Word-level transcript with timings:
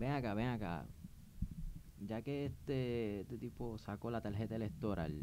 ven 0.00 0.10
acá, 0.12 0.34
ven 0.34 0.48
acá. 0.48 0.84
Ya 2.00 2.22
que 2.22 2.46
este, 2.46 3.20
este 3.20 3.36
tipo 3.38 3.76
sacó 3.78 4.10
la 4.10 4.20
tarjeta 4.22 4.56
electoral, 4.56 5.20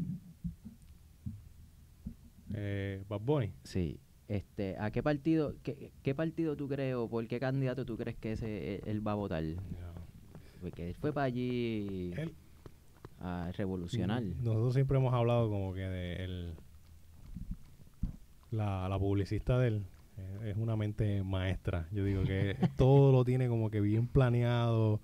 Eh, 2.54 3.04
Bad 3.08 3.20
Bunny. 3.20 3.52
sí, 3.64 4.00
este, 4.28 4.76
¿a 4.78 4.90
qué 4.90 5.02
partido, 5.02 5.54
qué, 5.62 5.92
qué 6.02 6.14
partido 6.14 6.56
tú 6.56 6.66
crees 6.68 6.94
o 6.96 7.08
por 7.08 7.26
qué 7.26 7.38
candidato 7.38 7.84
tú 7.84 7.96
crees 7.96 8.16
que 8.16 8.32
ese 8.32 8.76
él, 8.76 8.80
él 8.86 9.06
va 9.06 9.12
a 9.12 9.16
votar? 9.16 9.44
Porque 10.60 10.88
él 10.88 10.94
fue 10.94 11.12
para 11.12 11.24
allí 11.26 12.12
Él- 12.16 12.32
a 13.20 13.50
revolucionar. 13.56 14.22
Nosotros 14.22 14.74
siempre 14.74 14.96
hemos 14.98 15.12
hablado 15.12 15.48
como 15.50 15.72
que 15.74 15.80
de 15.80 16.24
el, 16.24 16.54
la, 18.50 18.88
la 18.88 18.98
publicista 18.98 19.58
de 19.58 19.68
él 19.68 19.82
es 20.44 20.56
una 20.56 20.76
mente 20.76 21.22
maestra. 21.22 21.86
Yo 21.92 22.04
digo 22.04 22.22
que 22.24 22.56
todo 22.76 23.12
lo 23.12 23.24
tiene 23.24 23.48
como 23.48 23.70
que 23.70 23.80
bien 23.80 24.06
planeado, 24.08 25.00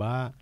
va 0.00 0.32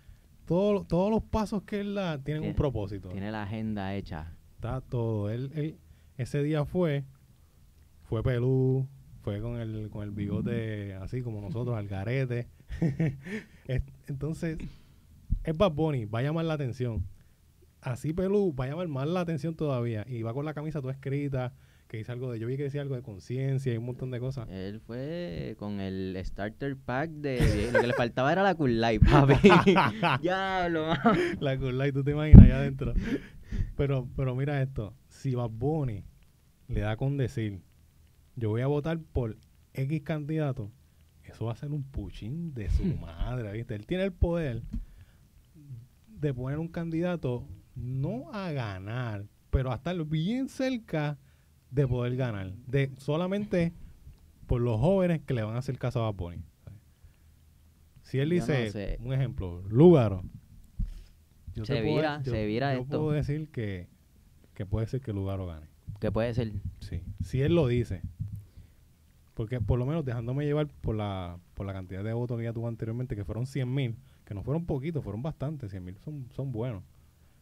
todo, 0.45 0.83
todos 0.85 1.11
los 1.11 1.23
pasos 1.23 1.63
que 1.63 1.79
él 1.81 1.95
da 1.95 2.17
tienen 2.23 2.41
un 2.41 2.47
Tiene- 2.47 2.57
propósito. 2.57 3.09
Tiene 3.09 3.31
la 3.31 3.43
agenda 3.43 3.95
hecha. 3.95 4.33
Está 4.55 4.81
todo. 4.81 5.29
Él, 5.29 5.51
él 5.55 5.77
ese 6.17 6.41
día 6.43 6.65
fue, 6.65 7.03
fue 8.03 8.23
pelú, 8.23 8.87
fue 9.21 9.41
con 9.41 9.57
el, 9.59 9.89
con 9.89 10.03
el 10.03 10.11
bigote 10.11 10.93
así 10.95 11.21
como 11.21 11.41
nosotros, 11.41 11.75
al 11.77 11.87
garete. 11.87 12.47
Es- 13.67 13.83
Entonces, 14.07 14.57
es 15.43 15.57
Bad 15.57 15.71
Bunny, 15.73 16.05
va 16.05 16.19
a 16.19 16.23
llamar 16.23 16.45
la 16.45 16.53
atención. 16.53 17.05
Así 17.81 18.11
pelú, 18.13 18.53
va 18.57 18.65
a 18.65 18.67
llamar 18.69 18.87
más 18.87 19.07
la 19.07 19.19
atención 19.21 19.55
todavía. 19.55 20.05
Y 20.07 20.21
va 20.23 20.33
con 20.33 20.45
la 20.45 20.53
camisa 20.53 20.81
toda 20.81 20.93
escrita, 20.93 21.53
que 21.87 21.97
dice 21.97 22.11
algo 22.11 22.31
de, 22.31 22.39
yo 22.39 22.47
vi 22.47 22.57
que 22.57 22.63
decía 22.63 22.81
algo 22.81 22.95
de 22.95 23.01
conciencia 23.01 23.73
y 23.73 23.77
un 23.77 23.85
montón 23.85 24.11
de 24.11 24.19
cosas. 24.19 24.47
Él 24.49 24.81
fue 24.81 25.55
con 25.57 25.79
el 25.79 26.17
starter 26.23 26.75
pack 26.75 27.09
de... 27.11 27.71
Lo 27.71 27.79
que 27.79 27.87
le 27.87 27.93
faltaba 27.93 28.31
era 28.31 28.43
la 28.43 28.55
Cool 28.55 28.81
Light, 28.81 29.01
papi. 29.09 29.35
Diablo, 30.21 30.93
la 31.39 31.57
Cool 31.57 31.77
Light, 31.77 31.93
tú 31.93 32.03
te 32.03 32.11
imaginas 32.11 32.43
allá 32.43 32.57
adentro. 32.57 32.93
Pero, 33.75 34.09
pero 34.15 34.35
mira 34.35 34.61
esto, 34.61 34.93
si 35.07 35.33
Bad 35.33 35.51
Bunny 35.51 36.03
le 36.67 36.81
da 36.81 36.97
con 36.97 37.15
decir, 37.15 37.61
yo 38.35 38.49
voy 38.49 38.61
a 38.61 38.67
votar 38.67 38.99
por 38.99 39.37
X 39.73 40.01
candidato, 40.03 40.71
eso 41.23 41.45
va 41.45 41.53
a 41.53 41.55
ser 41.55 41.71
un 41.71 41.83
puchín 41.83 42.53
de 42.53 42.69
su 42.69 42.83
madre, 42.83 43.51
¿viste? 43.53 43.75
Él 43.75 43.85
tiene 43.85 44.03
el 44.03 44.11
poder 44.11 44.63
de 46.07 46.33
poner 46.33 46.59
un 46.59 46.67
candidato 46.67 47.47
no 47.75 48.33
a 48.33 48.51
ganar, 48.51 49.25
pero 49.49 49.71
a 49.71 49.75
estar 49.75 49.95
bien 50.05 50.49
cerca 50.49 51.17
de 51.71 51.87
poder 51.87 52.15
ganar, 52.15 52.53
de 52.67 52.91
solamente 52.97 53.73
por 54.45 54.61
los 54.61 54.79
jóvenes 54.79 55.21
que 55.25 55.33
le 55.33 55.43
van 55.43 55.55
a 55.55 55.59
hacer 55.59 55.77
caso 55.77 55.99
a 56.03 56.11
Bad 56.11 56.15
Bunny. 56.17 56.41
Si 58.03 58.19
él 58.19 58.29
no 58.29 58.35
dice, 58.35 58.71
sé. 58.71 58.97
un 59.01 59.13
ejemplo, 59.13 59.61
Lúgaro, 59.67 60.23
yo 61.53 61.65
Se 61.65 61.73
te 61.75 61.81
puedo- 61.81 61.95
vira, 61.95 62.21
yo- 62.23 62.31
se 62.31 62.45
vira 62.45 62.73
yo 62.75 62.81
esto. 62.81 62.99
puedo 62.99 63.11
decir 63.11 63.49
que, 63.49 63.87
que 64.53 64.65
puede 64.65 64.87
ser 64.87 65.01
que 65.01 65.11
Lugaro 65.11 65.45
gane. 65.45 65.67
Que 65.99 66.11
puede 66.11 66.33
ser... 66.33 66.53
Sí. 66.79 67.01
Si 67.23 67.41
él 67.41 67.55
lo 67.55 67.67
dice. 67.67 68.01
Porque 69.33 69.59
por 69.59 69.77
lo 69.77 69.85
menos 69.85 70.05
dejándome 70.05 70.45
llevar 70.45 70.67
por 70.81 70.95
la, 70.95 71.37
por 71.53 71.65
la 71.65 71.73
cantidad 71.73 72.03
de 72.03 72.13
votos 72.13 72.37
que 72.37 72.45
ya 72.45 72.53
tuvo 72.53 72.67
anteriormente, 72.67 73.15
que 73.15 73.25
fueron 73.25 73.45
100 73.45 73.71
mil, 73.73 73.95
que 74.25 74.33
no 74.33 74.41
fueron 74.43 74.65
poquitos, 74.65 75.03
fueron 75.03 75.21
bastantes, 75.21 75.69
100 75.71 75.83
mil 75.83 75.97
son, 75.97 76.27
son 76.35 76.51
buenos. 76.51 76.83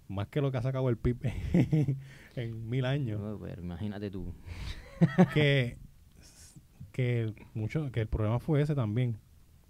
Más 0.07 0.27
que 0.27 0.41
lo 0.41 0.51
que 0.51 0.57
ha 0.57 0.61
sacado 0.61 0.89
el 0.89 0.97
PIB 0.97 1.17
en 2.35 2.69
mil 2.69 2.85
años. 2.85 3.19
Pero 3.41 3.61
imagínate 3.61 4.11
tú. 4.11 4.33
que, 5.33 5.77
que, 6.91 7.33
mucho, 7.53 7.91
que 7.91 8.01
el 8.01 8.07
problema 8.07 8.39
fue 8.39 8.61
ese 8.61 8.75
también. 8.75 9.17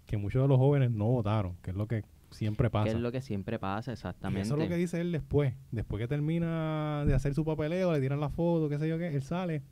Que 0.06 0.16
muchos 0.16 0.42
de 0.42 0.48
los 0.48 0.58
jóvenes 0.58 0.90
no 0.90 1.06
votaron, 1.06 1.56
que 1.62 1.70
es 1.72 1.76
lo 1.76 1.86
que 1.88 2.04
siempre 2.30 2.70
pasa. 2.70 2.84
Que 2.84 2.90
es 2.90 3.00
lo 3.00 3.10
que 3.10 3.20
siempre 3.22 3.58
pasa, 3.58 3.90
Y 3.90 3.94
exactamente. 3.94 4.42
eso 4.42 4.54
es 4.54 4.62
lo 4.62 4.68
que 4.68 4.76
dice 4.76 5.00
él 5.00 5.10
después. 5.10 5.54
Después 5.72 6.00
que 6.00 6.06
termina 6.06 7.04
de 7.06 7.14
hacer 7.14 7.34
su 7.34 7.44
papeleo, 7.44 7.92
le 7.92 8.00
tiran 8.00 8.20
la 8.20 8.28
foto, 8.28 8.68
qué 8.68 8.78
sé 8.78 8.88
yo 8.88 8.98
qué, 8.98 9.08
él 9.08 9.22
sale. 9.22 9.62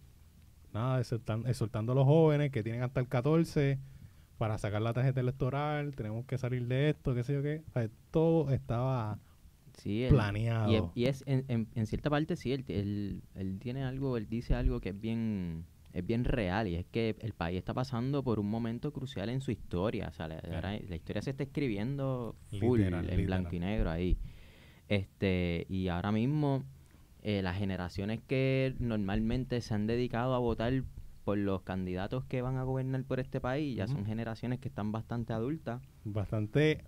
Nada, 0.73 0.99
exhortan- 1.01 1.47
exhortando 1.47 1.93
a 1.93 1.95
los 1.95 2.05
jóvenes 2.05 2.51
que 2.51 2.65
tienen 2.65 2.83
hasta 2.83 2.99
el 2.99 3.07
14 3.07 3.79
para 4.39 4.59
sacar 4.59 4.83
la 4.83 4.93
tarjeta 4.93 5.21
electoral, 5.21 5.95
tenemos 5.95 6.25
que 6.27 6.37
salir 6.37 6.67
de 6.67 6.91
esto, 6.91 7.15
qué 7.15 7.23
sé 7.23 7.35
yo 7.35 7.43
qué. 7.43 7.63
O 7.69 7.73
sea, 7.73 7.89
todo 8.11 8.51
estaba 8.51 9.21
Sí, 9.77 10.07
planeado. 10.09 10.71
Y 10.71 10.75
es, 10.77 10.85
y 10.95 11.05
es 11.07 11.25
en, 11.27 11.45
en- 11.49 11.69
en 11.75 11.87
cierta 11.87 12.11
parte 12.11 12.37
sí, 12.37 12.53
él, 12.53 12.65
él, 12.69 13.23
él 13.35 13.59
tiene 13.61 13.83
algo, 13.85 14.17
él 14.17 14.29
dice 14.29 14.55
algo 14.55 14.81
que 14.81 14.91
es 14.91 15.01
bien, 15.01 15.65
es 15.93 16.07
bien 16.07 16.25
real 16.25 16.69
y 16.69 16.77
es 16.77 16.87
que 16.87 17.17
el 17.21 17.33
país 17.35 17.59
está 17.59 17.75
pasando 17.75 18.23
por 18.23 18.39
un 18.39 18.49
momento 18.49 18.93
crucial 18.93 19.29
en 19.29 19.41
su 19.41 19.51
historia. 19.51 20.09
O 20.09 20.13
sea, 20.13 20.29
la, 20.29 20.39
Claro. 20.41 20.55
ahora 20.55 20.79
la 20.89 20.97
historia 20.97 21.23
se 21.23 21.31
está 21.31 21.43
escribiendo 21.43 22.37
full, 22.61 22.79
Literal, 22.79 23.11
en 23.11 23.27
blanco 23.27 23.55
y 23.57 23.59
negro 23.61 23.91
ahí. 23.91 24.17
Este, 24.89 25.67
y 25.69 25.89
ahora 25.89 26.13
mismo 26.13 26.63
eh, 27.23 27.43
las 27.43 27.57
generaciones 27.59 28.21
que 28.27 28.75
normalmente 28.79 29.61
se 29.61 29.75
han 29.75 29.87
dedicado 29.87 30.35
a 30.35 30.39
votar 30.39 30.85
por 31.25 31.39
los 31.39 31.63
candidatos 31.63 32.25
que 32.27 32.43
van 32.43 32.59
a 32.59 32.65
gobernar 32.65 33.03
por 33.05 33.19
este 33.19 33.41
país 33.41 33.75
ya 33.77 33.87
son 33.87 34.05
generaciones 34.05 34.59
que 34.61 34.69
están 34.69 34.93
bastante 34.93 35.33
adultas. 35.33 35.81
Bastante 36.05 36.85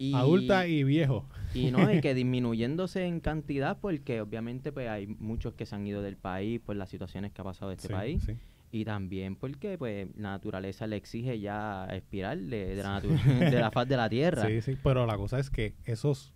Y, 0.00 0.14
adulta 0.14 0.66
y 0.66 0.82
viejo. 0.82 1.28
y 1.54 1.70
no, 1.70 1.92
y 1.92 2.00
que 2.00 2.14
disminuyéndose 2.14 3.04
en 3.04 3.20
cantidad 3.20 3.78
porque 3.78 4.20
obviamente 4.22 4.72
pues 4.72 4.88
hay 4.88 5.06
muchos 5.06 5.52
que 5.54 5.66
se 5.66 5.74
han 5.74 5.86
ido 5.86 6.00
del 6.00 6.16
país 6.16 6.58
por 6.60 6.74
las 6.76 6.88
situaciones 6.88 7.32
que 7.32 7.42
ha 7.42 7.44
pasado 7.44 7.70
este 7.70 7.88
Sí, 7.88 7.92
país 7.92 8.22
sí. 8.24 8.32
y 8.72 8.84
también 8.86 9.36
porque 9.36 9.76
pues 9.76 10.08
la 10.16 10.30
naturaleza 10.30 10.86
le 10.86 10.96
exige 10.96 11.38
ya 11.38 11.86
expirar 11.90 12.38
de, 12.38 12.74
de 12.76 12.82
la, 12.82 13.00
de 13.00 13.60
la 13.60 13.70
faz 13.70 13.86
de 13.86 13.96
la 13.98 14.08
tierra. 14.08 14.46
Sí, 14.48 14.62
sí, 14.62 14.76
pero 14.82 15.04
la 15.06 15.16
cosa 15.18 15.38
es 15.38 15.50
que 15.50 15.74
esos, 15.84 16.32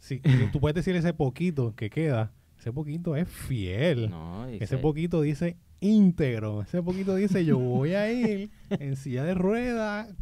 sí, 0.00 0.20
tú 0.52 0.58
puedes 0.58 0.74
decir 0.74 0.96
ese 0.96 1.14
poquito 1.14 1.76
que 1.76 1.90
queda, 1.90 2.32
ese 2.58 2.72
poquito 2.72 3.14
es 3.14 3.28
fiel. 3.28 4.10
No, 4.10 4.46
Ese 4.48 4.66
se- 4.66 4.78
poquito 4.78 5.20
dice 5.22 5.56
íntegro. 5.78 6.62
Ese 6.62 6.82
poquito 6.82 7.14
dice 7.14 7.44
yo 7.44 7.56
voy 7.58 7.94
a 7.94 8.12
ir 8.12 8.50
en 8.70 8.96
silla 8.96 9.22
de 9.24 9.34
ruedas 9.34 10.12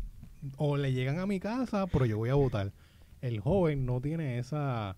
o 0.57 0.77
le 0.77 0.93
llegan 0.93 1.19
a 1.19 1.27
mi 1.27 1.41
casa, 1.41 1.87
pero 1.87 2.07
yo 2.07 2.19
voy 2.19 2.31
a 2.31 2.35
votar. 2.35 2.73
El 3.21 3.41
joven 3.41 3.85
no 3.87 4.01
tiene 4.01 4.39
esa 4.39 4.97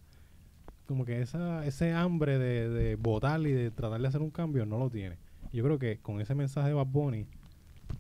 como 0.87 1.05
que 1.05 1.23
esa 1.23 1.65
ese 1.67 1.93
hambre 1.93 2.39
de, 2.39 2.69
de 2.69 2.97
votar 2.97 3.41
y 3.43 3.53
de 3.53 3.71
tratar 3.71 4.01
de 4.01 4.09
hacer 4.09 4.21
un 4.23 4.31
cambio, 4.31 4.67
no 4.67 4.79
lo 4.79 4.91
tiene. 4.91 5.17
Yo 5.53 5.65
creo 5.65 5.79
que 5.79 5.99
con 5.99 6.21
ese 6.21 6.35
mensaje 6.35 6.69
de 6.69 6.75
Bad 6.75 6.87
Bunny 6.87 7.27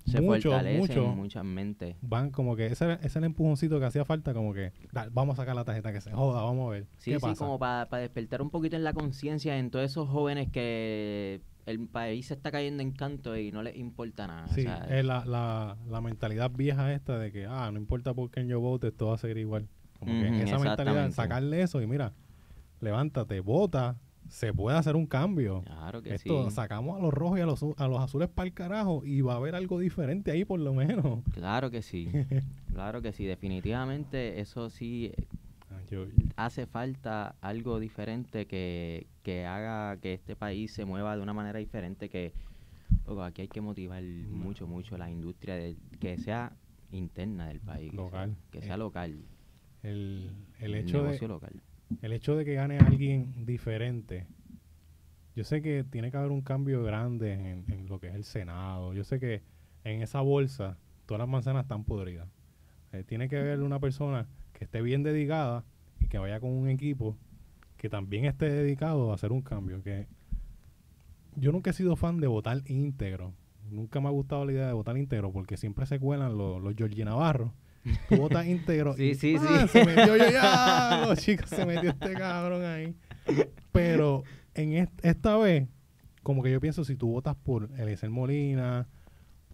se 0.06 0.20
muchos, 0.20 0.52
fortalece 0.52 0.78
muchos 0.78 0.96
en 0.96 1.16
muchas 1.16 1.44
mentes. 1.44 1.96
van 2.00 2.30
como 2.30 2.54
que 2.56 2.66
ese, 2.66 2.92
ese 2.94 3.06
es 3.06 3.16
el 3.16 3.24
empujoncito 3.24 3.78
que 3.80 3.86
hacía 3.86 4.04
falta, 4.04 4.32
como 4.34 4.52
que 4.54 4.72
"Dale, 4.92 5.10
vamos 5.12 5.34
a 5.34 5.42
sacar 5.42 5.54
la 5.56 5.64
tarjeta 5.64 5.92
que 5.92 6.00
se 6.00 6.12
joda, 6.12 6.42
vamos 6.42 6.68
a 6.68 6.70
ver. 6.72 6.86
Sí, 6.98 7.10
¿Qué 7.12 7.18
sí, 7.18 7.22
pasa? 7.22 7.44
como 7.44 7.58
para 7.58 7.86
despertar 7.98 8.40
un 8.42 8.50
poquito 8.50 8.76
en 8.76 8.84
la 8.84 8.92
conciencia 8.92 9.58
en 9.58 9.70
todos 9.70 9.84
esos 9.84 10.08
jóvenes 10.08 10.48
que 10.50 11.40
el 11.66 11.86
país 11.86 12.26
se 12.26 12.34
está 12.34 12.50
cayendo 12.50 12.82
en 12.82 12.92
canto 12.92 13.36
y 13.36 13.52
no 13.52 13.62
les 13.62 13.76
importa 13.76 14.26
nada. 14.26 14.46
o 14.46 14.54
Sí, 14.54 14.62
sea, 14.62 14.86
es 14.90 15.04
la, 15.04 15.24
la, 15.24 15.76
la 15.88 16.00
mentalidad 16.00 16.50
vieja 16.50 16.92
esta 16.92 17.18
de 17.18 17.30
que, 17.32 17.46
ah, 17.46 17.70
no 17.72 17.78
importa 17.78 18.14
por 18.14 18.30
quién 18.30 18.48
yo 18.48 18.60
vote, 18.60 18.90
todo 18.92 19.10
va 19.10 19.14
a 19.16 19.18
seguir 19.18 19.38
igual. 19.38 19.68
Como 19.98 20.12
que 20.12 20.42
esa 20.42 20.58
mentalidad, 20.58 21.10
sacarle 21.10 21.60
eso 21.62 21.80
y 21.82 21.86
mira, 21.86 22.14
levántate, 22.80 23.40
vota, 23.40 23.98
se 24.28 24.52
puede 24.54 24.78
hacer 24.78 24.96
un 24.96 25.06
cambio. 25.06 25.62
claro 25.66 26.02
que 26.02 26.14
Esto, 26.14 26.44
sí. 26.48 26.54
sacamos 26.54 26.98
a 26.98 27.02
los 27.02 27.12
rojos 27.12 27.38
y 27.38 27.42
a 27.42 27.46
los, 27.46 27.62
a 27.76 27.88
los 27.88 28.00
azules 28.00 28.28
para 28.28 28.46
el 28.46 28.54
carajo 28.54 29.02
y 29.04 29.20
va 29.20 29.34
a 29.34 29.36
haber 29.36 29.54
algo 29.54 29.78
diferente 29.78 30.30
ahí 30.30 30.44
por 30.44 30.60
lo 30.60 30.72
menos. 30.72 31.22
Claro 31.32 31.70
que 31.70 31.82
sí. 31.82 32.08
claro 32.72 33.02
que 33.02 33.12
sí. 33.12 33.24
Definitivamente 33.26 34.40
eso 34.40 34.70
sí 34.70 35.12
yo- 35.90 36.06
hace 36.36 36.66
falta 36.66 37.34
algo 37.40 37.80
diferente 37.80 38.46
que, 38.46 39.06
que 39.22 39.44
haga 39.46 39.96
que 40.00 40.14
este 40.14 40.36
país 40.36 40.72
se 40.72 40.84
mueva 40.84 41.16
de 41.16 41.22
una 41.22 41.32
manera 41.34 41.58
diferente 41.58 42.08
que 42.08 42.32
loco, 43.06 43.22
aquí 43.24 43.42
hay 43.42 43.48
que 43.48 43.60
motivar 43.60 44.02
mucho, 44.02 44.66
mucho 44.66 44.96
la 44.96 45.10
industria 45.10 45.54
de, 45.56 45.76
que 45.98 46.16
sea 46.18 46.52
interna 46.92 47.48
del 47.48 47.60
país. 47.60 47.90
que 47.90 47.96
sea- 47.96 48.04
Local. 48.04 48.36
Que 48.50 48.62
sea, 48.62 48.74
Eh, 48.74 48.78
local. 48.78 49.24
el, 49.82 50.30
el 50.58 50.74
el 50.74 50.74
hecho 50.76 50.98
de, 50.98 51.04
negocio 51.04 51.28
local. 51.28 51.62
el 52.02 52.12
hecho 52.12 52.36
de 52.36 52.44
que 52.44 52.54
gane 52.54 52.78
alguien 52.78 53.44
diferente, 53.46 54.26
yo 55.36 55.44
sé 55.44 55.62
que 55.62 55.84
tiene 55.84 56.10
que 56.10 56.16
haber 56.16 56.30
un 56.32 56.42
cambio 56.42 56.82
grande 56.82 57.32
en, 57.34 57.64
en 57.72 57.86
lo 57.88 57.98
que 58.00 58.08
es 58.08 58.14
el 58.14 58.24
Senado. 58.24 58.92
Yo 58.94 59.04
sé 59.04 59.18
que 59.20 59.42
en 59.84 60.02
esa 60.02 60.20
bolsa 60.20 60.76
todas 61.06 61.20
las 61.20 61.28
manzanas 61.28 61.62
están 61.64 61.84
podridas. 61.84 62.28
Eh, 62.92 63.04
tiene 63.04 63.28
que 63.28 63.38
haber 63.38 63.60
una 63.60 63.78
persona 63.78 64.26
que 64.52 64.64
esté 64.64 64.82
bien 64.82 65.02
dedicada 65.02 65.64
y 66.00 66.06
que 66.08 66.18
vaya 66.18 66.40
con 66.40 66.50
un 66.50 66.68
equipo 66.68 67.16
que 67.76 67.88
también 67.88 68.24
esté 68.26 68.50
dedicado 68.50 69.10
a 69.10 69.14
hacer 69.14 69.32
un 69.32 69.42
cambio. 69.42 69.82
Que 69.82 70.06
yo 71.36 71.52
nunca 71.52 71.70
he 71.70 71.72
sido 71.72 71.96
fan 71.96 72.18
de 72.20 72.26
votar 72.26 72.62
íntegro. 72.66 73.32
Nunca 73.70 74.00
me 74.00 74.08
ha 74.08 74.10
gustado 74.10 74.44
la 74.44 74.52
idea 74.52 74.66
de 74.66 74.72
votar 74.72 74.96
íntegro 74.98 75.32
porque 75.32 75.56
siempre 75.56 75.86
se 75.86 75.98
cuelan 76.00 76.36
los, 76.36 76.60
los 76.62 76.74
Georgie 76.74 77.04
Navarro. 77.04 77.54
Tú 78.08 78.16
votas 78.16 78.46
íntegro. 78.46 78.94
Sí, 78.96 79.04
y, 79.10 79.14
sí, 79.14 79.36
"Ah, 79.38 79.62
sí. 79.62 79.68
Se 79.68 79.84
metió 79.84 80.16
yo 80.16 80.30
ya. 80.30 81.04
Los 81.08 81.18
chicos, 81.20 81.48
se 81.48 81.64
metió 81.64 81.90
este 81.90 82.12
cabrón 82.14 82.62
ahí. 82.64 82.94
Pero 83.72 84.24
en 84.54 84.72
est- 84.74 85.04
esta 85.04 85.36
vez, 85.38 85.68
como 86.22 86.42
que 86.42 86.50
yo 86.50 86.60
pienso, 86.60 86.84
si 86.84 86.96
tú 86.96 87.08
votas 87.12 87.36
por 87.36 87.70
Eliezer 87.78 88.10
Molina, 88.10 88.88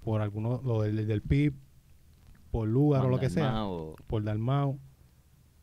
por 0.03 0.23
alguno, 0.23 0.61
lo 0.65 0.83
del, 0.83 1.07
del 1.07 1.23
PIB, 1.23 1.55
por 2.51 2.67
lugar 2.69 3.05
o 3.05 3.09
lo 3.11 3.19
que 3.21 3.29
sea, 3.31 3.65
por 4.07 4.25
Dalmau, 4.25 4.79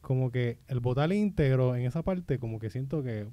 como 0.04 0.32
que 0.32 0.60
el 0.68 0.82
votar 0.82 1.14
íntegro 1.14 1.78
en 1.78 1.86
esa 1.86 2.04
parte, 2.04 2.38
como 2.38 2.60
que 2.60 2.70
siento 2.70 3.02
que 3.04 3.26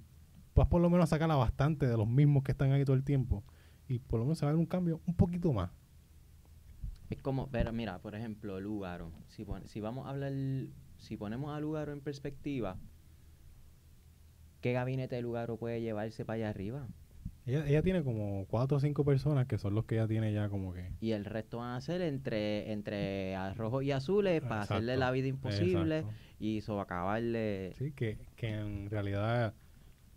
vas 0.54 0.68
por 0.68 0.80
lo 0.80 0.88
menos 0.88 1.04
a 1.04 1.06
sacar 1.08 1.28
a 1.28 1.34
bastante 1.34 1.88
de 1.88 1.96
los 1.96 2.06
mismos 2.06 2.44
que 2.44 2.52
están 2.52 2.70
ahí 2.70 2.84
todo 2.84 2.94
el 2.94 3.02
tiempo. 3.02 3.42
Y 3.88 3.98
por 3.98 4.20
lo 4.20 4.24
menos 4.24 4.38
se 4.38 4.46
va 4.46 4.50
a 4.50 4.54
ver 4.54 4.60
un 4.60 4.66
cambio 4.66 5.00
un 5.04 5.14
poquito 5.14 5.52
más. 5.52 5.72
Es 7.10 7.20
como, 7.20 7.48
pero 7.48 7.72
mira, 7.72 7.98
por 7.98 8.14
ejemplo, 8.14 8.60
Lugaro. 8.60 9.10
Si, 9.26 9.44
si 9.64 9.80
vamos 9.80 10.06
a 10.06 10.10
hablar, 10.10 10.32
si 10.98 11.16
ponemos 11.16 11.52
a 11.52 11.58
Lugaro 11.58 11.92
en 11.92 12.00
perspectiva, 12.00 12.76
¿qué 14.60 14.72
gabinete 14.72 15.16
de 15.16 15.22
Lugaro 15.22 15.56
puede 15.56 15.80
llevarse 15.80 16.24
para 16.24 16.36
allá 16.36 16.50
arriba? 16.50 16.86
Ella, 17.50 17.66
ella 17.66 17.82
tiene 17.82 18.04
como 18.04 18.46
cuatro 18.46 18.76
o 18.76 18.80
cinco 18.80 19.04
personas 19.04 19.46
que 19.48 19.58
son 19.58 19.74
los 19.74 19.84
que 19.84 19.96
ella 19.96 20.06
tiene 20.06 20.32
ya 20.32 20.48
como 20.48 20.72
que... 20.72 20.92
Y 21.00 21.10
el 21.12 21.24
resto 21.24 21.58
van 21.58 21.74
a 21.74 21.80
ser 21.80 22.00
entre, 22.00 22.70
entre 22.70 23.34
rojos 23.54 23.82
y 23.82 23.90
azules 23.90 24.40
para 24.40 24.62
hacerle 24.62 24.92
Exacto, 24.92 25.00
la 25.00 25.10
vida 25.10 25.26
imposible 25.26 25.98
exacto. 25.98 26.18
y 26.38 26.60
sobacabarle. 26.60 27.72
Sí, 27.74 27.90
que, 27.90 28.18
que 28.36 28.50
en 28.50 28.88
realidad, 28.88 29.54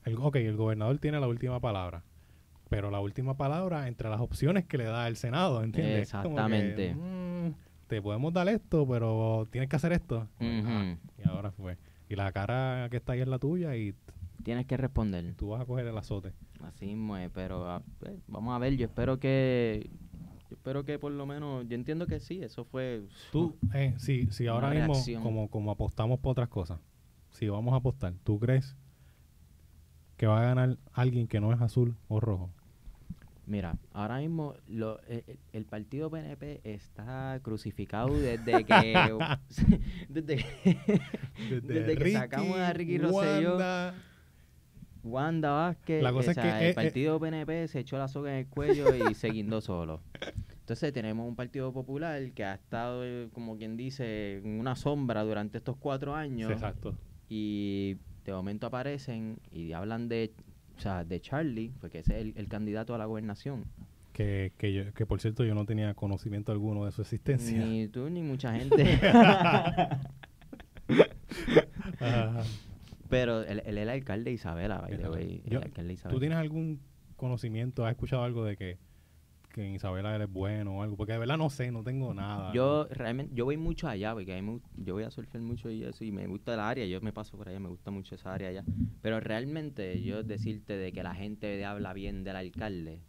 el, 0.06 0.18
ok, 0.18 0.36
el 0.36 0.56
gobernador 0.56 1.00
tiene 1.00 1.20
la 1.20 1.28
última 1.28 1.60
palabra, 1.60 2.04
pero 2.70 2.92
la 2.92 3.00
última 3.00 3.36
palabra 3.36 3.88
entre 3.88 4.10
las 4.10 4.22
opciones 4.22 4.66
que 4.66 4.78
le 4.78 4.84
da 4.86 5.08
el 5.08 5.16
Senado, 5.16 5.64
¿entiendes? 5.64 5.96
Que, 5.96 6.02
Exactamente. 6.02 6.94
mm, 6.94 7.54
te 7.88 8.00
podemos 8.00 8.32
dar 8.32 8.48
esto, 8.48 8.88
pero 8.88 9.48
tienes 9.50 9.70
que 9.72 9.76
hacer 9.76 9.92
esto. 9.94 10.28
Ah, 10.40 10.44
Ujú. 10.44 11.00
y 11.18 11.28
ahora 11.28 11.52
fue. 11.52 11.78
Y 12.10 12.16
la 12.16 12.32
cara 12.32 12.90
que 12.92 12.98
está 12.98 13.14
ahí 13.14 13.22
es 13.22 13.28
la 13.28 13.40
tuya 13.40 13.76
y 13.76 13.96
Tienes 14.44 14.66
que 14.66 14.78
responder. 14.78 15.34
tú 15.36 15.50
vas 15.50 15.62
a 15.62 15.66
coger 15.66 15.88
el 15.88 15.98
azote. 15.98 16.34
Así 16.62 16.86
mismo 16.88 17.18
es, 17.18 17.30
pero 17.32 17.70
ah, 17.70 17.82
pues, 18.00 18.14
vamos 18.28 18.54
a 18.56 18.60
ver, 18.60 18.76
yo 18.78 18.86
espero 18.86 19.20
que. 19.20 19.90
Yo 20.50 20.56
espero 20.58 20.84
que 20.86 21.00
por 21.00 21.12
lo 21.12 21.26
menos. 21.26 21.66
Yo 21.68 21.76
entiendo 21.76 22.06
que 22.08 22.20
sí, 22.20 22.42
eso 22.44 22.66
fue. 22.66 23.04
Tú, 23.32 23.56
eh, 23.74 23.94
si, 23.98 24.28
si 24.28 24.48
ahora 24.48 24.70
mismo, 24.70 24.94
reacción. 24.94 25.24
como, 25.24 25.50
como 25.50 25.72
apostamos 25.72 26.20
por 26.20 26.32
otras 26.34 26.50
cosas, 26.50 26.80
si 27.32 27.48
vamos 27.50 27.74
a 27.74 27.78
apostar, 27.78 28.14
¿tú 28.24 28.40
crees 28.40 28.76
que 30.18 30.28
va 30.28 30.42
a 30.42 30.44
ganar 30.46 30.78
alguien 30.94 31.28
que 31.28 31.40
no 31.40 31.52
es 31.54 31.62
azul 31.62 31.96
o 32.08 32.20
rojo? 32.20 32.50
Mira, 33.46 33.78
ahora 33.92 34.20
mismo 34.20 34.54
lo, 34.70 35.02
el, 35.02 35.24
el- 35.28 35.40
el 35.52 35.66
partido 35.66 36.10
PNP 36.10 36.62
está 36.64 37.40
crucificado 37.42 38.14
desde 38.14 38.64
que. 38.64 38.94
desde 40.10 40.38
que, 40.38 41.62
desde 41.62 41.98
que 41.98 42.14
sacamos 42.14 42.58
a 42.58 42.72
Ricky 42.74 42.98
Rosselló. 43.00 43.50
Wanda, 43.52 43.96
Wanda 45.04 45.52
Vázquez, 45.52 46.02
La 46.02 46.12
cosa 46.14 46.28
o 46.28 46.32
es 46.32 46.36
sea, 46.36 46.44
que, 46.44 46.50
el 46.60 46.64
eh, 46.66 46.70
eh, 46.70 46.74
partido 46.74 47.20
PNP 47.20 47.68
se 47.68 47.80
echó 47.80 47.98
la 47.98 48.08
soga 48.08 48.32
en 48.32 48.38
el 48.40 48.48
cuello 48.48 48.86
y 49.10 49.14
se 49.16 49.30
guindó 49.30 49.60
solo. 49.62 50.02
Entonces 50.60 50.94
tenemos 50.94 51.28
un 51.28 51.36
partido 51.36 51.74
popular 51.74 52.32
que 52.32 52.46
ha 52.46 52.54
estado, 52.54 53.04
eh, 53.06 53.28
como 53.34 53.58
quien 53.58 53.76
dice, 53.76 54.38
en 54.38 54.60
una 54.60 54.76
sombra 54.76 55.24
durante 55.24 55.58
estos 55.58 55.76
cuatro 55.78 56.16
años 56.16 56.52
Exacto. 56.52 56.96
y 57.30 57.98
de 58.26 58.32
momento 58.32 58.68
aparecen 58.68 59.40
y 59.52 59.74
hablan 59.74 60.08
de, 60.08 60.32
o 60.78 60.80
sea, 60.80 61.04
de 61.04 61.20
Charlie, 61.20 61.74
porque 61.82 62.00
ese 62.00 62.16
es 62.16 62.22
el, 62.22 62.34
el 62.38 62.48
candidato 62.48 62.96
a 62.96 62.98
la 62.98 63.06
gobernación. 63.06 63.66
Que, 64.14 64.54
que, 64.58 64.72
yo- 64.72 64.94
que 64.94 65.06
por 65.06 65.20
cierto 65.20 65.44
yo 65.44 65.54
no 65.56 65.66
tenía 65.66 65.94
conocimiento 65.96 66.52
alguno 66.54 66.86
de 66.86 66.92
su 66.92 67.02
existencia. 67.02 67.58
Ni 67.66 67.88
tú 67.90 68.10
ni 68.10 68.22
mucha 68.22 68.54
gente. 68.58 69.00
Ajá. 72.00 72.44
Pero 73.14 73.42
él, 73.44 73.62
él 73.66 73.78
es 73.78 73.84
el 73.84 73.90
alcalde 73.90 74.26
de 74.32 74.36
Isabela, 74.36 74.80
by 74.82 74.98
the 74.98 75.04
Yo- 75.04 75.12
way, 75.12 75.42
el 75.46 75.58
alcalde 75.58 75.90
de 75.90 75.94
¿Tú 75.96 76.00
Isabela. 76.00 76.20
tienes 76.20 76.38
algún 76.40 76.80
conocimiento, 77.16 77.86
has 77.86 77.92
escuchado 77.92 78.24
algo 78.24 78.44
de 78.44 78.58
que, 78.58 78.78
que 79.54 79.66
en 79.68 79.76
Isabela 79.76 80.16
él 80.16 80.24
es 80.24 80.32
bueno 80.32 80.78
o 80.80 80.84
algo? 80.84 80.98
Porque 80.98 81.14
de 81.14 81.20
verdad 81.20 81.38
no 81.38 81.50
sé, 81.50 81.72
no 81.72 81.84
tengo 81.84 82.14
nada. 82.14 82.52
Yo 82.54 82.88
realmente, 82.90 83.34
yo 83.36 83.46
voy 83.46 83.56
mucho 83.56 83.88
allá, 83.88 84.14
porque 84.14 84.34
a 84.34 84.36
mí 84.36 84.42
me 84.42 84.54
gust- 84.58 84.66
yo 84.78 84.94
voy 84.96 85.04
a 85.04 85.12
surfear 85.12 85.44
mucho 85.44 85.70
y 85.70 85.84
eso, 85.84 86.04
y 86.04 86.12
me 86.12 86.26
gusta 86.28 86.56
el 86.56 86.60
área, 86.60 86.86
yo 86.88 87.00
me 87.02 87.14
paso 87.14 87.38
por 87.38 87.48
allá, 87.50 87.60
me 87.60 87.70
gusta 87.70 87.92
mucho 87.92 88.16
esa 88.16 88.34
área 88.34 88.50
allá. 88.50 88.64
Pero 89.02 89.20
realmente 89.20 90.02
yo 90.02 90.24
decirte 90.24 90.76
de 90.76 90.92
que 90.92 91.04
la 91.04 91.14
gente 91.14 91.64
habla 91.66 91.94
bien 91.94 92.24
del 92.24 92.36
alcalde, 92.36 93.00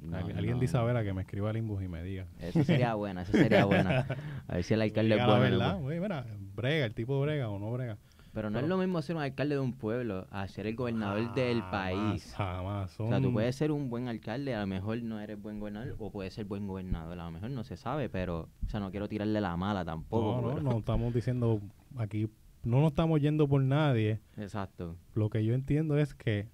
no, 0.00 0.16
Al- 0.18 0.32
Alguien 0.36 0.54
no, 0.54 0.58
de 0.58 0.64
Isabela 0.66 1.02
que 1.02 1.14
me 1.14 1.22
escriba 1.22 1.48
al 1.50 1.56
inbox 1.56 1.82
y 1.84 1.88
me 1.88 2.02
diga. 2.02 2.26
Eso 2.38 2.62
sería 2.64 2.94
buena, 2.94 3.22
eso 3.22 3.32
sería 3.32 3.64
buena. 3.64 4.06
A 4.48 4.54
ver 4.56 4.64
si 4.64 4.74
el 4.74 4.82
alcalde 4.82 5.14
es 5.14 5.20
Diga 5.20 5.26
la 5.26 5.38
bueno. 5.38 5.58
verdad, 5.58 5.80
mira, 5.80 6.26
brega, 6.54 6.84
el 6.86 6.94
tipo 6.94 7.20
brega 7.22 7.48
o 7.48 7.58
no 7.58 7.72
brega. 7.72 7.96
Pero 8.34 8.50
no 8.50 8.58
es 8.58 8.66
lo 8.66 8.76
mismo 8.76 9.00
ser 9.00 9.14
un 9.16 9.22
alcalde 9.22 9.54
de 9.54 9.60
un 9.60 9.72
pueblo 9.72 10.26
a 10.30 10.46
ser 10.48 10.66
el 10.66 10.74
gobernador 10.74 11.32
del 11.34 11.62
país. 11.70 12.34
Jamás. 12.36 12.98
O 13.00 13.08
sea, 13.08 13.18
tú 13.18 13.24
son- 13.24 13.32
puedes 13.32 13.54
ser 13.54 13.70
un 13.70 13.88
buen 13.88 14.08
alcalde, 14.08 14.54
a 14.54 14.60
lo 14.60 14.66
mejor 14.66 15.00
no 15.02 15.20
eres 15.20 15.40
buen 15.40 15.60
gobernador, 15.60 15.94
o 16.00 16.10
puedes 16.10 16.34
ser 16.34 16.44
buen 16.44 16.66
gobernador, 16.66 17.18
a 17.18 17.24
lo 17.24 17.30
mejor 17.30 17.50
no 17.50 17.62
se 17.62 17.76
sabe, 17.76 18.08
pero, 18.08 18.48
o 18.66 18.68
sea, 18.68 18.80
no 18.80 18.90
quiero 18.90 19.08
tirarle 19.08 19.40
la 19.40 19.56
mala 19.56 19.84
tampoco. 19.84 20.42
No, 20.42 20.54
no, 20.54 20.60
no 20.72 20.78
estamos 20.78 21.14
diciendo 21.14 21.60
aquí, 21.96 22.28
no 22.64 22.80
nos 22.80 22.90
estamos 22.90 23.20
yendo 23.20 23.46
por 23.46 23.62
nadie. 23.62 24.20
Exacto. 24.36 24.96
Lo 25.14 25.30
que 25.30 25.44
yo 25.44 25.54
entiendo 25.54 25.96
es 25.96 26.12
que 26.14 26.48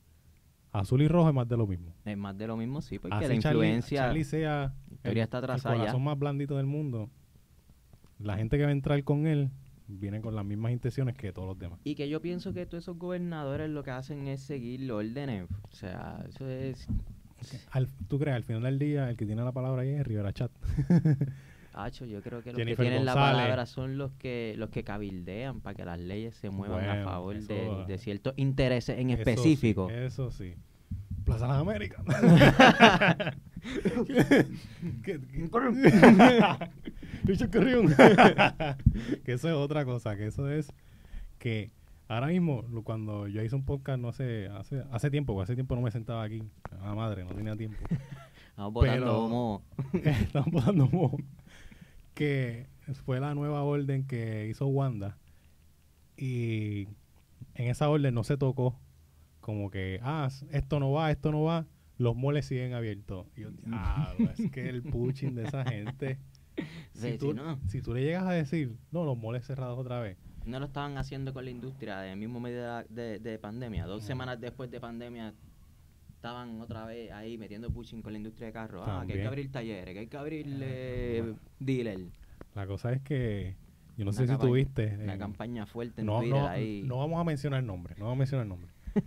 azul 0.72 1.00
y 1.00 1.08
rojo 1.08 1.30
es 1.30 1.34
más 1.34 1.48
de 1.48 1.56
lo 1.56 1.66
mismo. 1.66 1.94
Es 2.04 2.16
más 2.18 2.36
de 2.36 2.46
lo 2.46 2.56
mismo, 2.58 2.82
sí, 2.82 2.98
porque 2.98 3.16
Así 3.16 3.24
la 3.28 3.40
Charlie- 3.40 3.46
influencia, 3.68 4.00
Charlie 4.02 4.24
sea 4.24 4.74
historia 4.90 5.24
está 5.24 5.38
el 5.38 5.46
ya. 5.56 5.62
corazón 5.62 6.04
más 6.04 6.18
blandito 6.18 6.56
del 6.58 6.66
mundo. 6.66 7.08
La 8.18 8.36
gente 8.36 8.58
que 8.58 8.64
va 8.64 8.68
a 8.68 8.72
entrar 8.72 9.02
con 9.02 9.26
él 9.26 9.50
viene 9.98 10.20
con 10.20 10.34
las 10.34 10.44
mismas 10.44 10.72
intenciones 10.72 11.16
que 11.16 11.32
todos 11.32 11.48
los 11.48 11.58
demás. 11.58 11.78
Y 11.84 11.94
que 11.94 12.08
yo 12.08 12.20
pienso 12.22 12.52
que 12.52 12.66
todos 12.66 12.84
esos 12.84 12.98
gobernadores 12.98 13.68
lo 13.70 13.82
que 13.82 13.90
hacen 13.90 14.26
es 14.28 14.40
seguir 14.40 14.90
órdenes. 14.92 15.46
O 15.70 15.74
sea, 15.74 16.24
eso 16.28 16.48
es... 16.48 16.86
Al- 17.70 17.88
¿Tú 18.08 18.18
crees? 18.18 18.36
Al 18.36 18.44
final 18.44 18.62
del 18.62 18.78
día, 18.78 19.10
el 19.10 19.16
que 19.16 19.26
tiene 19.26 19.42
la 19.42 19.52
palabra 19.52 19.82
ahí 19.82 19.90
es 19.90 20.06
Rivera 20.06 20.32
Chat. 20.32 20.50
Hacho, 21.72 22.04
yo 22.04 22.20
creo 22.20 22.42
que 22.42 22.50
los 22.50 22.58
Jennifer 22.58 22.84
que 22.84 22.90
tienen 22.90 23.06
la 23.06 23.14
palabra 23.14 23.64
son 23.64 23.96
los 23.96 24.10
que 24.14 24.54
los 24.58 24.70
que 24.70 24.82
cabildean 24.82 25.60
para 25.60 25.74
que 25.74 25.84
las 25.84 26.00
leyes 26.00 26.34
se 26.34 26.50
muevan 26.50 26.84
a 26.88 27.04
favor 27.04 27.36
eso- 27.36 27.46
de, 27.52 27.84
de 27.86 27.98
ciertos 27.98 28.34
intereses 28.36 28.98
en 28.98 29.10
Eso 29.10 29.22
sí, 29.24 29.30
específico. 29.30 29.88
Eso 29.88 30.30
sí. 30.32 30.54
Plaza 31.24 31.46
Las 31.46 31.58
Américas. 31.58 32.04
¿Qué- 37.38 37.48
qué- 37.48 37.60
Richard 37.60 37.94
Carrión. 37.96 39.20
que 39.24 39.32
eso 39.32 39.48
es 39.48 39.54
otra 39.54 39.84
cosa, 39.84 40.16
que 40.16 40.26
eso 40.26 40.48
es 40.50 40.72
que 41.38 41.70
ahora 42.08 42.26
mismo, 42.28 42.64
cuando 42.84 43.28
yo 43.28 43.42
hice 43.42 43.54
un 43.56 43.64
podcast, 43.64 44.00
no 44.00 44.12
sé, 44.12 44.48
hace, 44.48 44.82
hace 44.90 45.10
tiempo, 45.10 45.32
porque 45.34 45.44
hace 45.44 45.54
tiempo 45.54 45.74
no 45.76 45.82
me 45.82 45.90
sentaba 45.90 46.22
aquí, 46.24 46.42
a 46.80 46.86
la 46.86 46.94
madre, 46.94 47.24
no 47.24 47.30
tenía 47.34 47.56
tiempo. 47.56 47.78
Estamos 48.60 48.74
botando 48.74 49.24
humo. 49.24 49.62
Estamos 50.04 50.50
botando 50.50 50.86
moho. 50.88 51.16
Que 52.14 52.66
fue 53.06 53.18
la 53.20 53.34
nueva 53.34 53.62
orden 53.62 54.06
que 54.06 54.48
hizo 54.48 54.66
Wanda. 54.66 55.16
Y 56.16 56.88
en 57.54 57.68
esa 57.68 57.88
orden 57.88 58.12
no 58.14 58.22
se 58.24 58.36
tocó 58.36 58.78
como 59.40 59.70
que, 59.70 59.98
ah, 60.02 60.28
esto 60.50 60.78
no 60.78 60.92
va, 60.92 61.10
esto 61.10 61.32
no 61.32 61.42
va. 61.44 61.64
Los 61.96 62.16
moles 62.16 62.44
siguen 62.46 62.74
abiertos. 62.74 63.26
Y 63.36 63.42
yo, 63.42 63.50
diablo, 63.50 64.30
es 64.36 64.50
que 64.50 64.68
el 64.68 64.82
pushing 64.82 65.34
de 65.34 65.44
esa 65.44 65.64
gente. 65.64 66.18
Si 66.94 67.16
tú, 67.18 67.32
¿no? 67.34 67.58
si 67.68 67.80
tú 67.80 67.94
le 67.94 68.02
llegas 68.02 68.24
a 68.24 68.32
decir, 68.32 68.76
no, 68.90 69.04
los 69.04 69.16
moles 69.16 69.46
cerrados 69.46 69.78
otra 69.78 70.00
vez. 70.00 70.16
No 70.46 70.58
lo 70.58 70.66
estaban 70.66 70.96
haciendo 70.98 71.32
con 71.32 71.44
la 71.44 71.50
industria 71.50 72.04
en 72.06 72.12
el 72.12 72.18
mismo 72.18 72.40
medio 72.40 72.58
de, 72.60 72.66
la- 72.66 72.84
de- 72.88 73.18
de 73.18 73.38
pandemia. 73.38 73.86
Dos 73.86 74.02
No. 74.02 74.06
semanas 74.06 74.40
después 74.40 74.70
de 74.70 74.80
pandemia 74.80 75.32
estaban 76.14 76.60
otra 76.60 76.84
vez 76.86 77.10
ahí 77.12 77.38
metiendo 77.38 77.70
pushing 77.70 78.02
con 78.02 78.12
la 78.12 78.18
industria 78.18 78.48
de 78.48 78.52
carros. 78.52 78.84
Ah, 78.86 79.04
que 79.06 79.14
hay 79.14 79.20
que 79.20 79.26
abrir 79.26 79.50
talleres, 79.52 79.94
que 79.94 80.00
hay 80.00 80.06
que 80.06 80.16
abrir 80.16 80.46
eh, 80.60 81.34
dealer. 81.58 82.00
La 82.54 82.66
cosa 82.66 82.92
es 82.92 83.00
que, 83.02 83.54
yo 83.96 84.04
no 84.04 84.10
Una 84.10 84.18
sé 84.18 84.26
si 84.26 84.36
tuviste. 84.36 84.98
Una 85.02 85.16
campaña 85.18 85.66
fuerte 85.66 86.00
en 86.02 86.06
no, 86.06 86.18
Twitter 86.20 86.38
no, 86.38 86.46
ahí. 86.48 86.82
no 86.84 86.98
vamos 86.98 87.20
a 87.20 87.24
mencionar 87.24 87.62
nombres, 87.62 87.96
no 87.98 88.04
vamos 88.06 88.16
a 88.16 88.18
mencionar 88.18 88.46
nombres. 88.46 88.70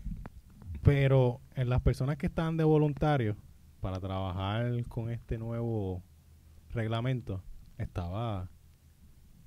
Pero 0.84 1.40
en 1.56 1.70
las 1.70 1.82
personas 1.82 2.18
que 2.18 2.26
estaban 2.26 2.58
de 2.58 2.64
voluntarios 2.64 3.38
para 3.82 4.00
trabajar 4.00 4.84
con 4.88 5.10
este 5.10 5.38
nuevo 5.38 6.02
reglamento, 6.74 7.44
estaba 7.78 8.50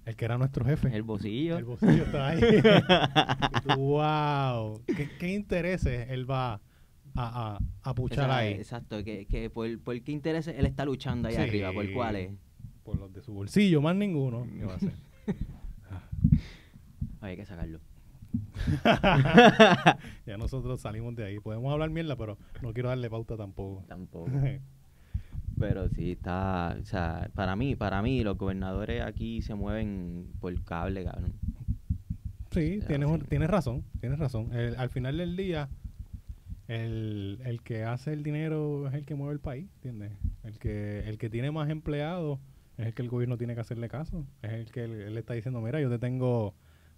el 0.04 0.14
que 0.16 0.25
era 0.25 0.38
nuestro 0.38 0.64
jefe. 0.64 0.95
El 0.95 1.02
bolsillo. 1.02 1.59
El 1.59 1.64
bolsillo 1.64 2.04
estaba 2.04 2.28
ahí. 2.28 2.40
Wow, 3.76 4.83
¿qué, 4.87 5.11
qué 5.18 5.35
intereses 5.35 6.09
él 6.11 6.30
va 6.30 6.54
a, 6.54 6.61
a, 7.14 7.59
a 7.83 7.95
puchar 7.95 8.30
ahí? 8.30 8.52
Exacto, 8.54 9.02
que, 9.02 9.26
que 9.26 9.50
por, 9.50 9.78
por 9.80 10.00
qué 10.02 10.12
intereses 10.12 10.54
él 10.59 10.66
está 10.66 10.85
luchando 10.85 11.28
ahí 11.28 11.35
Sí. 11.35 11.40
arriba, 11.40 11.73
por 11.73 11.92
cuáles. 11.92 12.33
Por 12.85 12.99
los 12.99 13.12
de 13.12 13.21
su 13.23 13.33
bolsillo, 13.33 13.80
más 13.83 13.97
ninguno. 13.97 14.47
¿Qué 14.56 14.64
va 14.64 14.75
a 14.75 14.76
hacer? 14.76 14.92
Hay 17.21 17.37
que 17.37 17.45
sacarlo. 17.45 17.80
ya 20.26 20.37
nosotros 20.38 20.80
salimos 20.80 21.14
de 21.16 21.25
ahí. 21.25 21.40
Podemos 21.40 21.73
hablar 21.73 21.90
mierda, 21.90 22.16
pero 22.16 22.38
no 22.62 22.73
quiero 22.73 22.88
darle 22.90 23.11
pauta 23.11 23.37
tampoco. 23.37 23.85
Tampoco. 23.88 24.30
Pero 25.58 25.88
sí 25.88 26.12
está, 26.12 26.76
o 26.80 26.84
sea, 26.84 27.30
para 27.34 27.56
mí, 27.56 27.76
para 27.76 28.02
mí 28.02 28.22
los 28.22 28.36
gobernadores 28.36 29.02
aquí 29.02 29.40
se 29.42 29.54
mueven 29.54 30.34
por 30.40 30.62
cable, 30.64 31.04
cabrón. 31.04 31.32
Sí, 32.50 32.80
tienes, 32.86 33.08
sí. 33.10 33.26
tienes 33.28 33.50
razón, 33.50 33.84
tienes 34.00 34.18
razón. 34.18 34.52
El- 34.52 34.76
al 34.76 34.90
final 34.90 35.16
del 35.18 35.36
día, 35.36 35.68
el, 36.68 37.40
el 37.44 37.62
que 37.62 37.84
hace 37.84 38.12
el 38.12 38.22
dinero 38.22 38.88
es 38.88 38.94
el 38.94 39.04
que 39.06 39.14
mueve 39.14 39.34
el 39.34 39.40
país, 39.40 39.68
¿entiendes? 39.76 40.12
El 40.42 40.58
que, 40.58 41.00
el 41.08 41.18
que 41.18 41.30
tiene 41.30 41.50
más 41.50 41.70
empleados 41.70 42.40
Es 42.76 42.86
el 42.86 42.94
que 42.94 43.02
el 43.02 43.08
gobierno 43.08 43.38
tiene 43.38 43.54
que 43.54 43.60
hacerle 43.60 43.88
caso. 43.88 44.26
Es 44.42 44.52
el 44.52 44.70
que 44.72 44.84
él 44.84 45.14
le 45.14 45.20
está 45.20 45.34
diciendo, 45.34 45.60
mira, 45.60 45.80
yo 45.80 45.88
te 45.90 45.98
tengo 45.98 46.54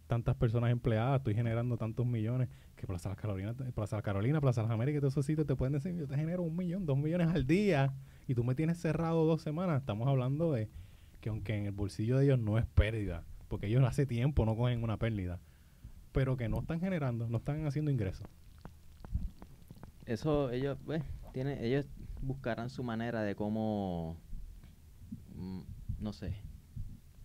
tantas 0.09 0.35
personas 0.37 0.71
empleadas, 0.73 1.19
estoy 1.19 1.35
generando 1.35 1.77
tantos 1.77 2.05
millones, 2.07 2.49
que 2.75 2.87
Plaza 2.87 3.11
Las 3.11 3.19
Carolinas, 3.19 3.55
Plaza 3.75 3.97
Las 3.97 4.03
Carolina, 4.03 4.41
Plaza 4.41 4.63
Las 4.63 4.71
Américas 4.71 5.01
todos 5.01 5.15
esos 5.15 5.27
sitios 5.27 5.47
te 5.47 5.55
pueden 5.55 5.75
decir, 5.75 5.95
yo 5.95 6.09
te 6.09 6.17
genero 6.17 6.43
un 6.43 6.57
millón, 6.57 6.87
dos 6.87 6.97
millones 6.97 7.29
al 7.29 7.47
día, 7.47 7.95
y 8.27 8.35
tú 8.35 8.43
me 8.43 8.55
tienes 8.55 8.79
cerrado 8.79 9.25
dos 9.27 9.43
semanas. 9.43 9.81
Estamos 9.81 10.09
hablando 10.09 10.53
de 10.53 10.69
que 11.21 11.29
aunque 11.29 11.57
en 11.57 11.67
el 11.67 11.73
bolsillo 11.73 12.17
de 12.17 12.25
ellos 12.25 12.39
no 12.39 12.59
es 12.59 12.67
pérdida, 12.67 13.23
porque 13.49 13.67
ellos 13.67 13.85
hace 13.85 14.07
tiempo 14.07 14.47
no 14.47 14.57
cogen 14.57 14.83
una 14.83 14.97
pérdida, 14.97 15.41
pero 16.13 16.37
que 16.37 16.49
no 16.49 16.61
están 16.61 16.81
generando, 16.81 17.29
no 17.29 17.37
están 17.37 17.67
haciendo 17.67 17.91
ingresos. 17.91 18.27
Eso, 20.07 20.51
ellos, 20.51 20.79
pues, 20.87 21.03
tiene, 21.33 21.65
ellos 21.67 21.87
buscarán 22.23 22.71
su 22.71 22.83
manera 22.83 23.23
de 23.23 23.35
cómo, 23.35 24.17
mm, 25.35 25.61
no 26.01 26.15
sé, 26.15 26.35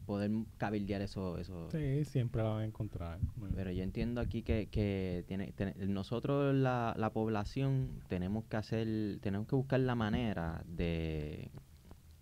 poder 0.03 0.31
cabildear 0.57 1.01
eso. 1.01 1.37
eso. 1.37 1.69
Sí, 1.71 2.05
siempre 2.05 2.43
la 2.43 2.49
van 2.49 2.61
a 2.61 2.65
encontrar. 2.65 3.19
Pero 3.55 3.71
yo 3.71 3.83
entiendo 3.83 4.21
aquí 4.21 4.43
que, 4.43 4.67
que 4.69 5.23
tiene, 5.27 5.53
nosotros, 5.87 6.53
la, 6.55 6.93
la 6.97 7.11
población, 7.11 8.01
tenemos 8.07 8.45
que 8.45 8.57
hacer, 8.57 9.19
tenemos 9.21 9.47
que 9.47 9.55
buscar 9.55 9.79
la 9.79 9.95
manera 9.95 10.63
de, 10.67 11.49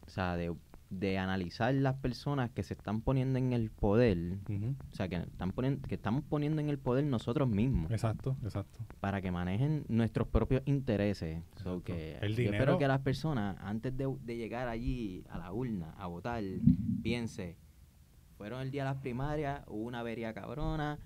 o 0.05 0.09
sea, 0.09 0.35
de, 0.35 0.53
de 0.91 1.17
analizar 1.17 1.73
las 1.73 1.95
personas 1.95 2.51
que 2.51 2.63
se 2.63 2.73
están 2.73 3.01
poniendo 3.01 3.39
en 3.39 3.53
el 3.53 3.71
poder, 3.71 4.37
o 4.91 4.95
sea, 4.95 5.07
que, 5.07 5.15
están 5.15 5.53
poniendo, 5.53 5.87
que 5.87 5.95
estamos 5.95 6.23
poniendo 6.25 6.61
en 6.61 6.69
el 6.69 6.77
poder 6.77 7.05
nosotros 7.05 7.47
mismos 7.47 7.89
Exacto, 7.91 8.35
exacto. 8.43 8.79
para 8.99 9.21
que 9.21 9.31
manejen 9.31 9.85
nuestros 9.87 10.27
propios 10.27 10.61
intereses. 10.65 11.41
So 11.63 11.81
que 11.81 12.17
El 12.21 12.35
yo 12.35 12.51
espero 12.51 12.77
que 12.77 12.87
las 12.89 12.99
personas, 12.99 13.55
antes 13.61 13.95
de, 13.95 14.13
de 14.21 14.35
llegar 14.35 14.67
allí 14.67 15.23
a 15.29 15.39
la 15.39 15.53
urna 15.53 15.95
a 15.97 16.07
votar, 16.07 16.43
piense, 17.01 17.55
fueron 18.41 18.61
el 18.61 18.71
día 18.71 18.83
de 18.83 18.89
las 18.89 18.99
primarias, 19.01 19.61
hubo 19.67 19.83
una 19.83 19.99
avería 19.99 20.33
cabrona, 20.33 20.97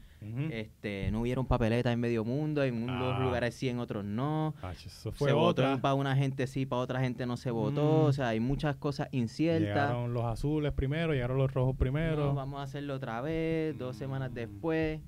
este, 0.51 1.11
no 1.11 1.19
hubieron 1.21 1.45
papeletas 1.45 1.91
en 1.93 1.99
medio 1.99 2.23
mundo, 2.23 2.63
en 2.63 2.81
unos 2.81 3.15
Ah. 3.17 3.19
lugares 3.19 3.53
sí, 3.55 3.67
en 3.67 3.79
otros 3.79 4.05
no. 4.05 4.55
Ach, 4.61 4.85
eso 4.85 5.11
fue 5.11 5.29
se 5.29 5.35
otra. 5.35 5.71
votó 5.71 5.81
para 5.81 5.93
una 5.95 6.15
gente 6.15 6.47
sí, 6.47 6.65
para 6.65 6.81
otra 6.81 7.01
gente 7.01 7.25
no 7.25 7.35
se 7.35 7.51
votó. 7.51 8.03
Mm. 8.03 8.05
O 8.05 8.13
sea, 8.13 8.29
hay 8.29 8.39
muchas 8.39 8.77
cosas 8.77 9.09
inciertas. 9.11 9.89
Llegaron 9.91 10.13
los 10.13 10.23
azules 10.23 10.71
primero, 10.71 11.11
llegaron 11.13 11.37
los 11.37 11.53
rojos 11.53 11.75
primero. 11.75 12.27
No, 12.27 12.33
vamos 12.33 12.59
a 12.61 12.63
hacerlo 12.63 12.95
otra 12.95 13.19
vez, 13.21 13.77
dos 13.77 13.97
semanas 13.97 14.31
Mm. 14.31 14.33
después. 14.35 15.01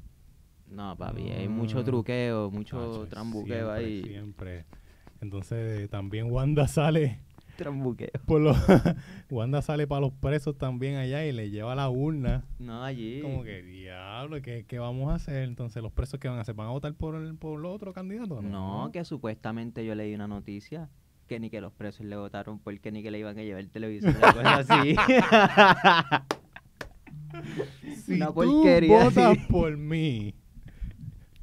No, 0.70 0.96
papi, 0.98 1.30
hay 1.30 1.48
mucho 1.48 1.80
Ah. 1.80 1.84
truqueo, 1.86 2.52
mucho 2.52 3.08
trambuqueo 3.10 3.74
siempre, 3.74 3.86
ahí. 3.86 4.04
Siempre. 4.04 4.66
Entonces 5.22 5.90
también 5.90 6.30
Wanda 6.30 6.68
sale 6.68 7.22
Trambuqueo. 7.58 8.10
por 8.26 8.40
los 8.42 8.56
Wanda 9.30 9.62
sale 9.62 9.88
para 9.88 10.02
los 10.02 10.14
presos 10.14 10.58
también 10.58 10.96
allá 10.96 11.26
y 11.26 11.32
le 11.32 11.50
lleva 11.50 11.76
la 11.76 11.90
urna. 11.90 12.46
No, 12.60 12.84
allí. 12.84 13.22
Como 13.22 13.44
que 13.44 13.64
diablo, 13.64 14.42
¿qué, 14.42 14.66
qué 14.66 14.80
vamos 14.80 15.12
a 15.12 15.16
hacer? 15.16 15.44
Entonces 15.44 15.82
los 15.84 15.92
presos 15.92 16.20
que 16.20 16.28
van 16.28 16.38
a 16.38 16.42
hacer, 16.42 16.56
¿van 16.56 16.68
a 16.68 16.72
votar 16.72 16.94
por 16.94 17.16
el, 17.16 17.36
por 17.36 17.60
los 17.60 17.76
otros 17.76 17.94
candidatos? 17.94 18.44
No, 18.44 18.90
que 18.94 19.04
supuestamente 19.04 19.86
yo 19.86 19.96
leí 19.96 20.14
una 20.14 20.28
noticia 20.28 20.90
que 21.28 21.40
ni 21.40 21.50
que 21.50 21.60
los 21.60 21.74
presos 21.74 22.06
le 22.06 22.16
votaron 22.16 22.60
porque 22.60 22.92
ni 22.92 23.04
que 23.04 23.12
le 23.12 23.20
iban 23.20 23.38
a 23.38 23.44
llevar 23.44 23.60
el 23.60 23.70
televisor, 23.70 24.16
así. 24.46 24.96
si 28.06 28.14
una 28.14 28.28
tú 28.28 28.34
votas 28.88 29.18
así. 29.18 29.40
por 29.50 29.76
mí, 29.78 30.36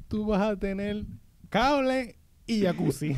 tú 0.07 0.25
vas 0.25 0.41
a 0.41 0.57
tener 0.57 1.05
cable 1.49 2.17
y 2.47 2.61
jacuzzi. 2.61 3.15